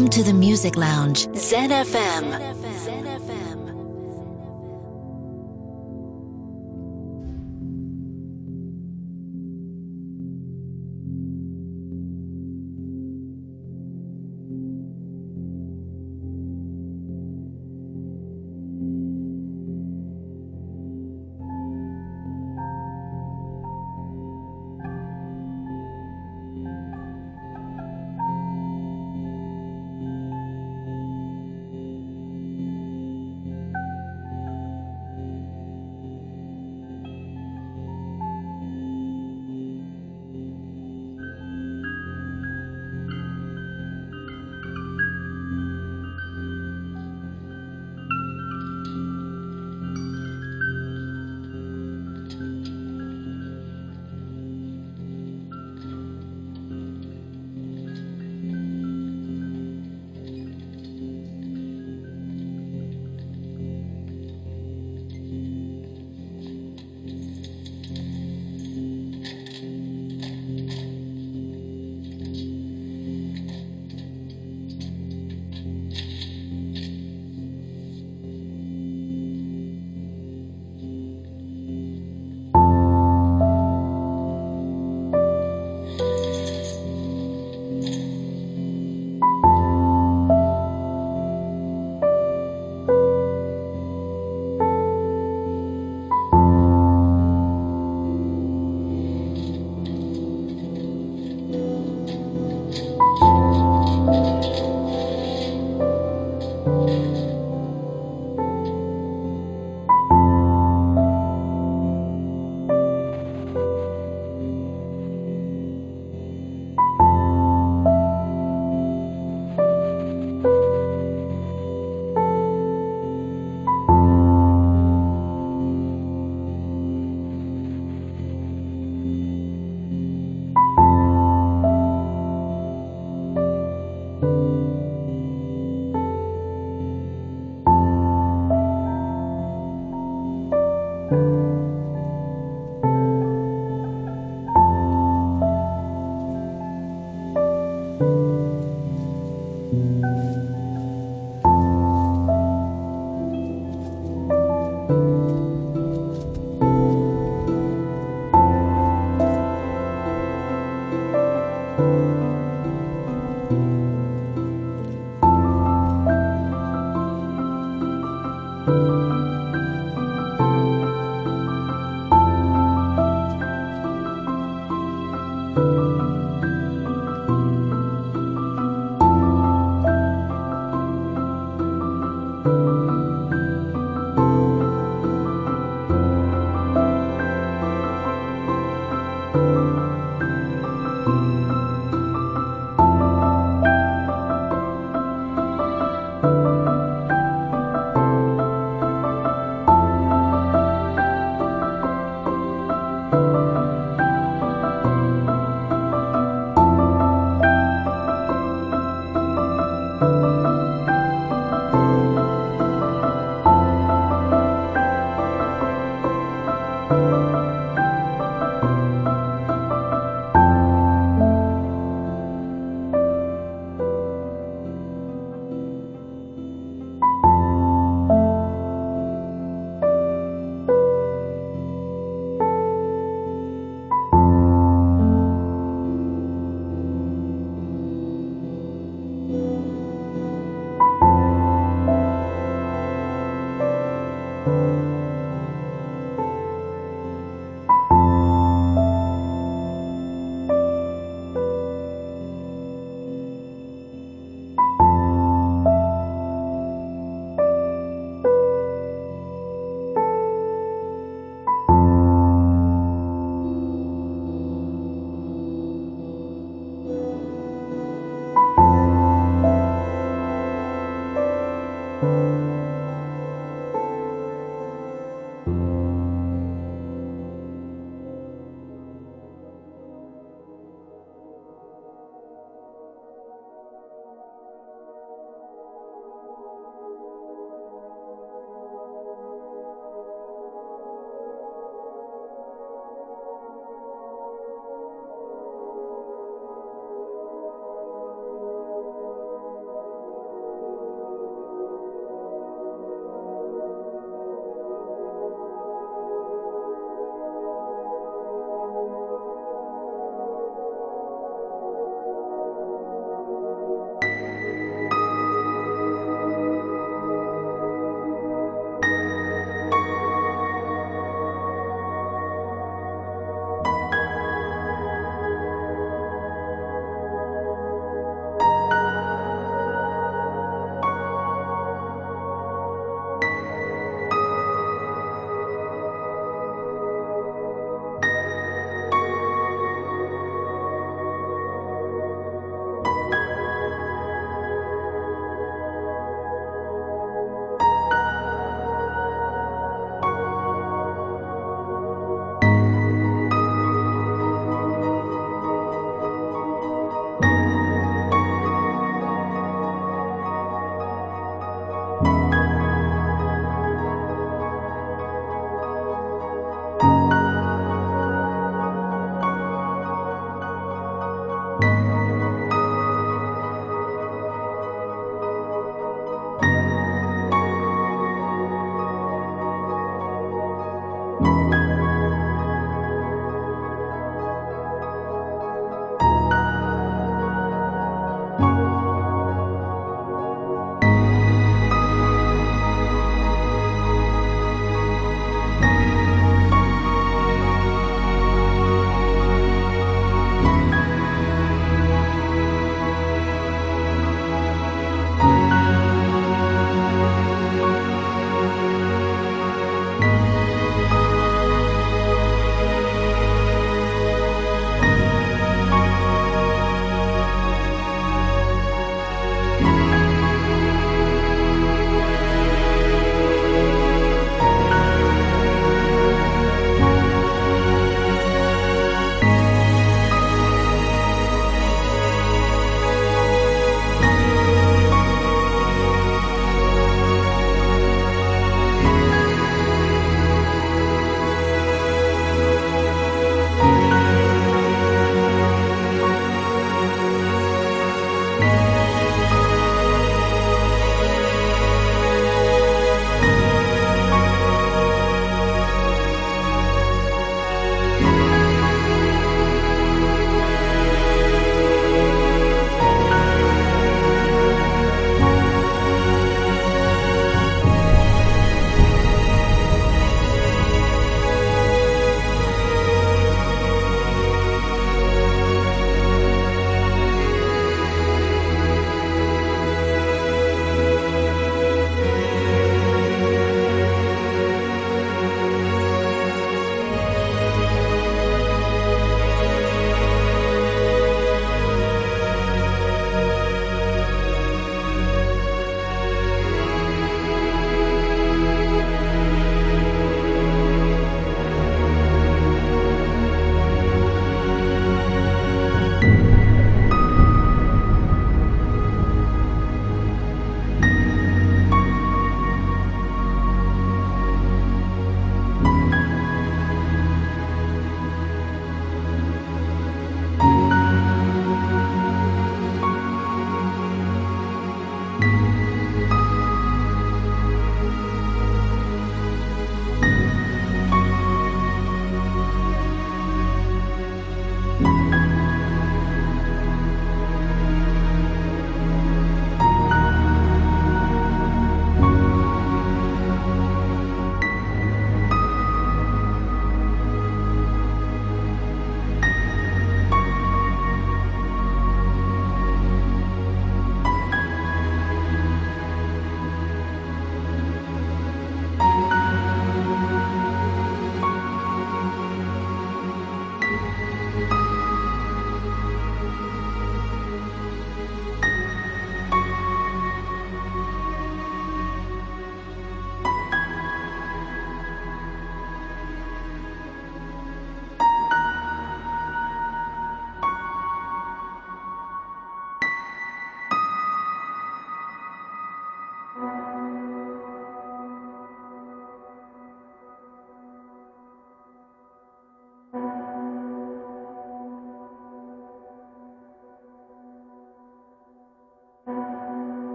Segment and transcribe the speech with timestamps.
[0.00, 1.70] Welcome to the Music Lounge, Zen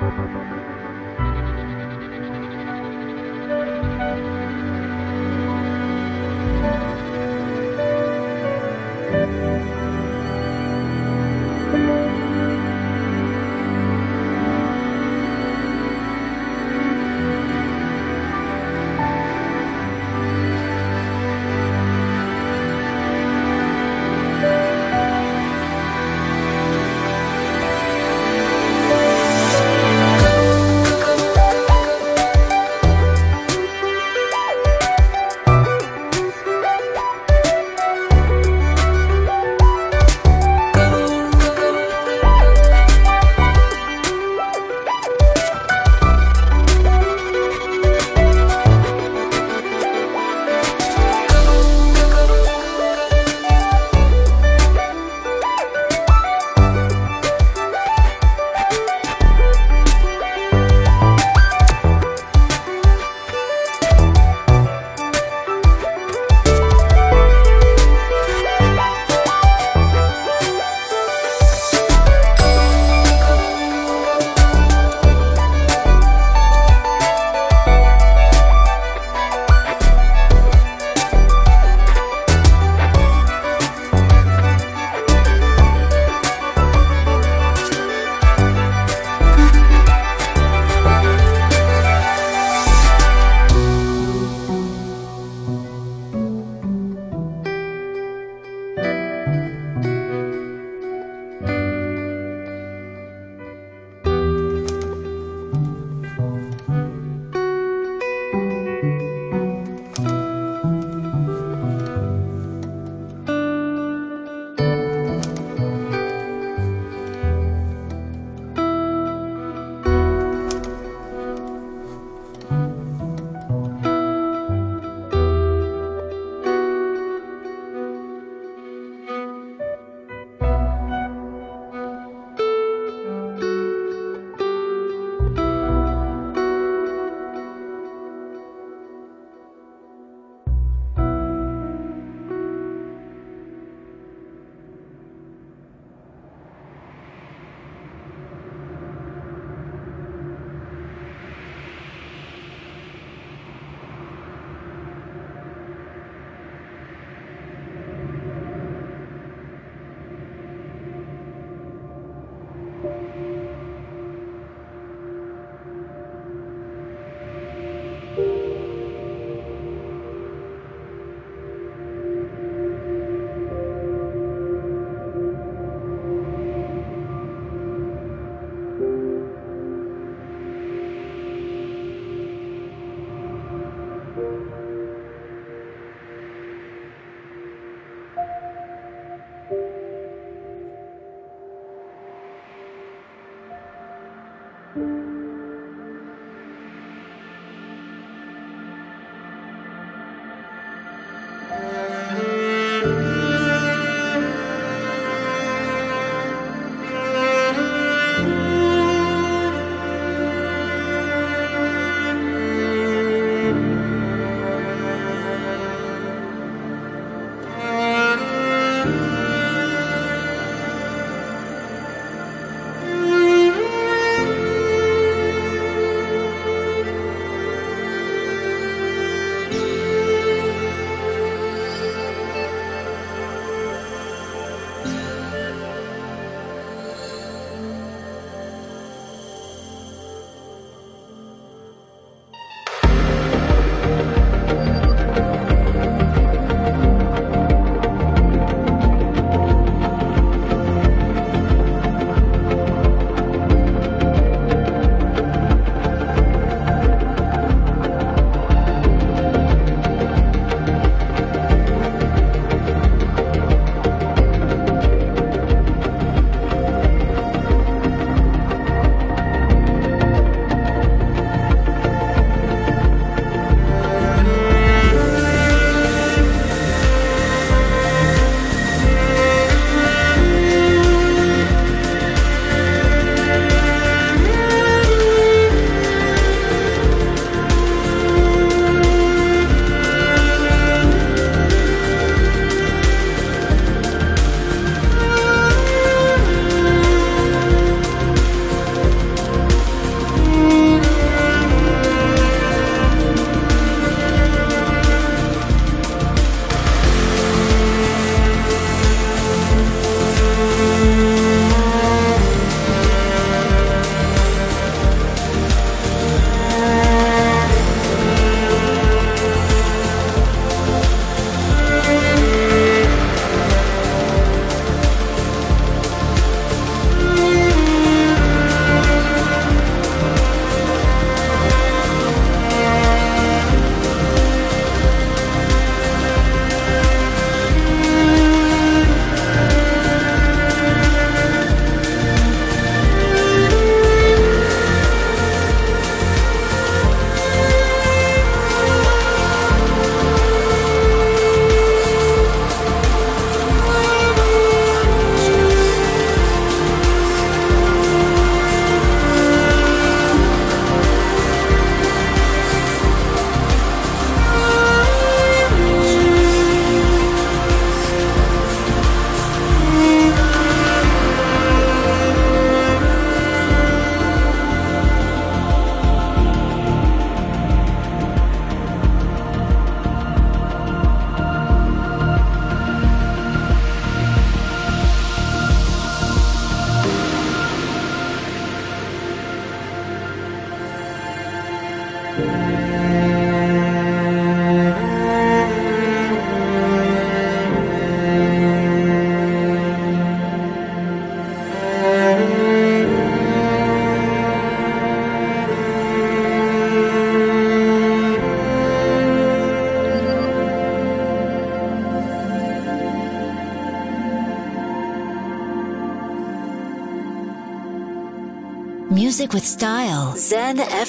[0.00, 0.53] Thank you.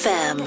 [0.05, 0.44] FM.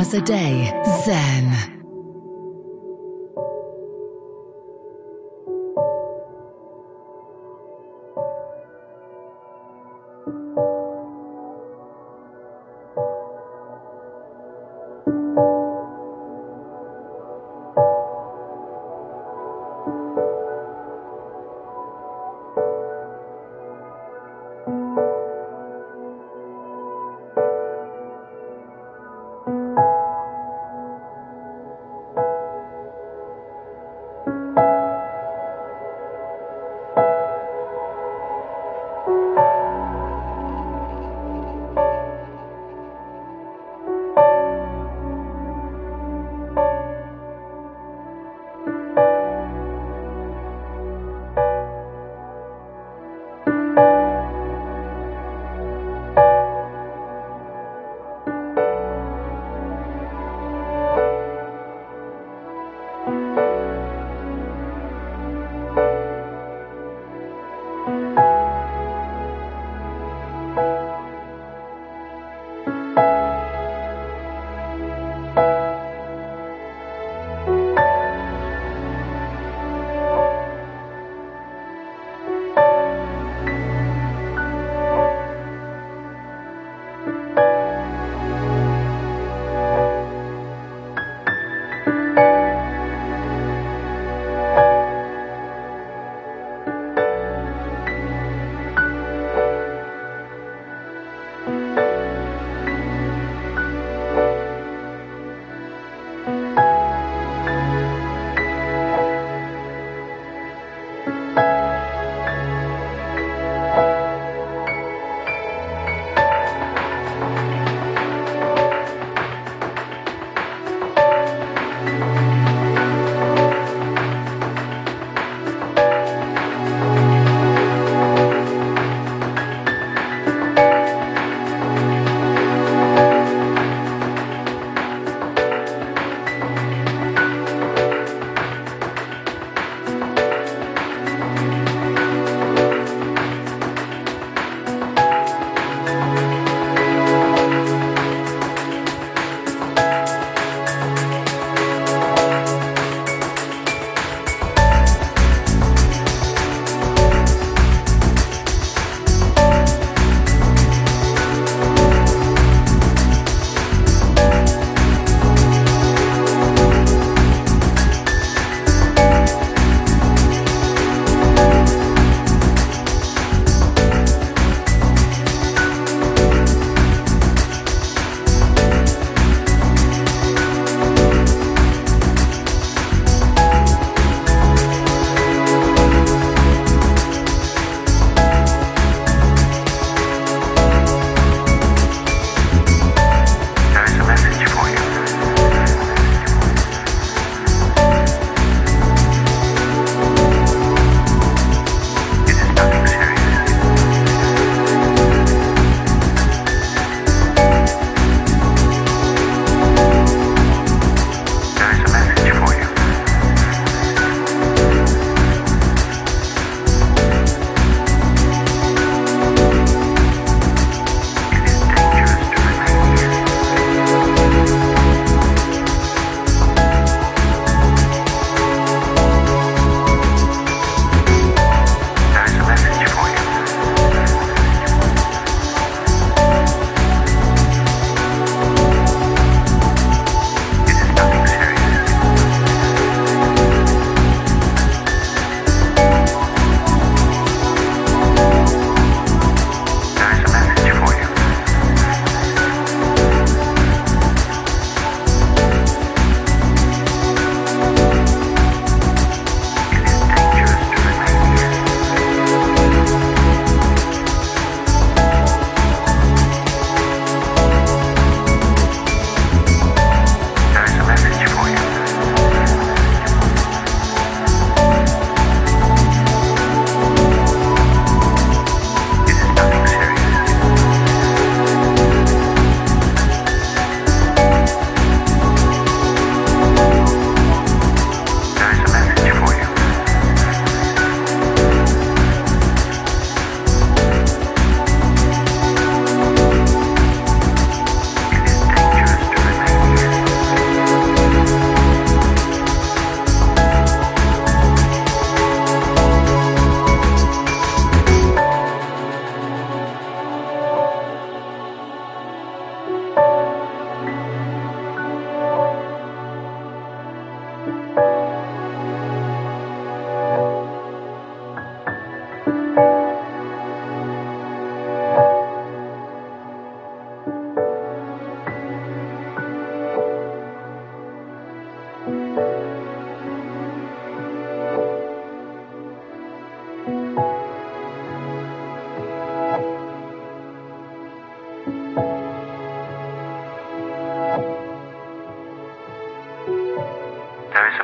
[0.00, 0.72] hours a day.
[1.04, 1.80] Zen.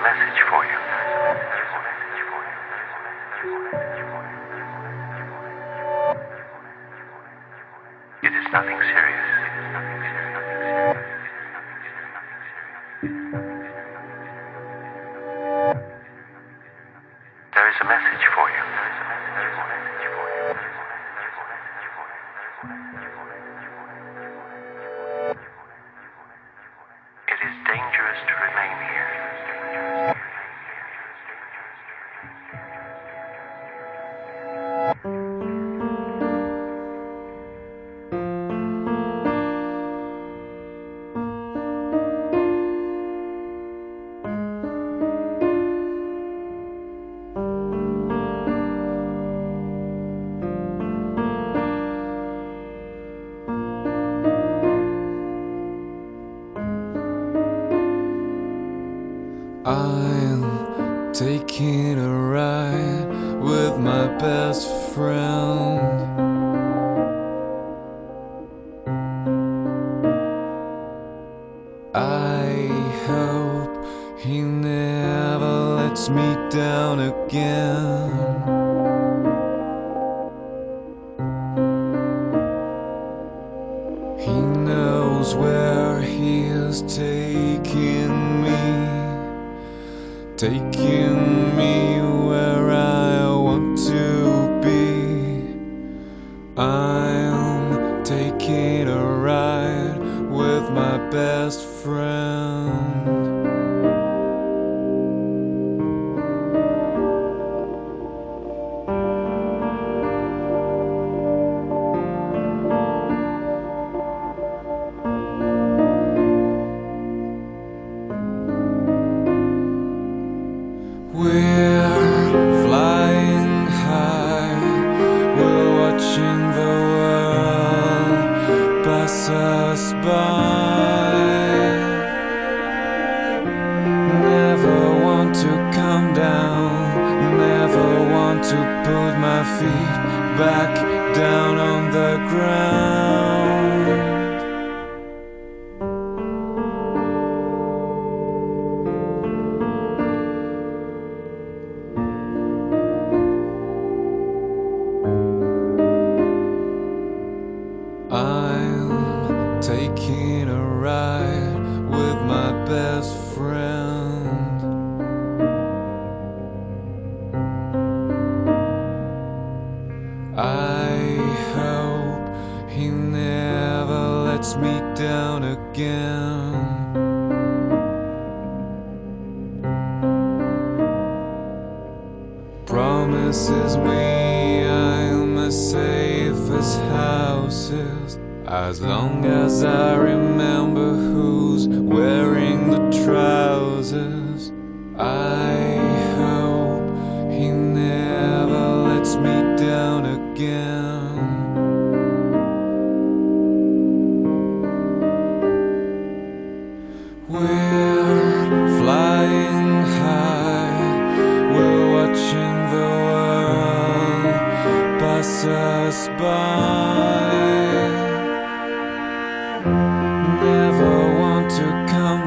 [0.07, 1.56] Message for you.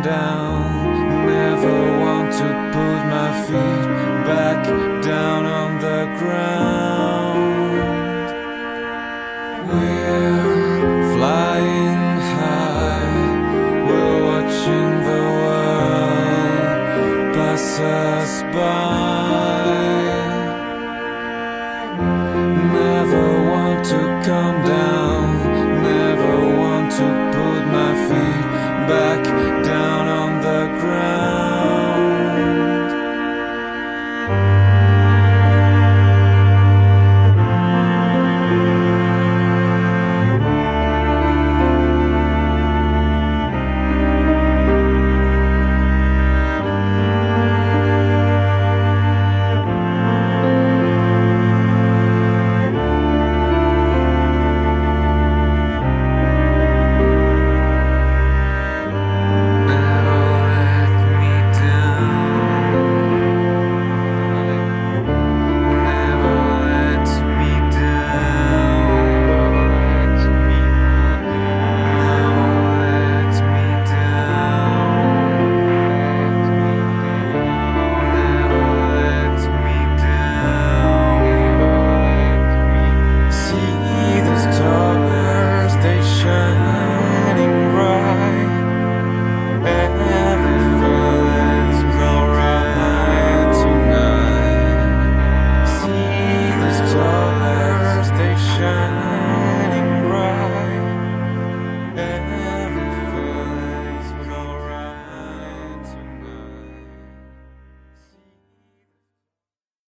[0.10, 0.38] Down.